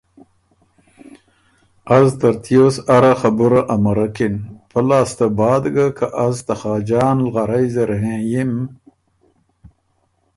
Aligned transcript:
از 1.97 2.07
ترتیوس 2.21 2.75
اره 2.95 3.13
خبُرئ 3.21 3.61
امرکِن، 3.75 4.35
پۀ 4.69 4.79
لاسته 4.87 5.25
بعد 5.39 5.63
ګه 5.75 5.87
که 5.97 6.05
از 6.25 6.35
ته 6.45 6.53
خاجان 6.61 7.17
لغرئ 7.25 7.65
زر 7.75 7.91
هېنئِم۔ 8.03 8.51